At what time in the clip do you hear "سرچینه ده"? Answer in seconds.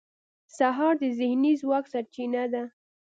1.91-2.63